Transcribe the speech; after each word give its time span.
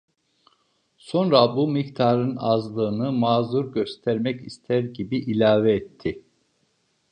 Sonra 0.97 1.55
bu 1.55 1.67
miktarın 1.67 2.35
azlığını 2.35 3.11
mazur 3.11 3.73
göstermek 3.73 4.47
ister 4.47 4.79
gibi 4.83 5.17
ilave 5.17 5.73
etti: 5.73 6.21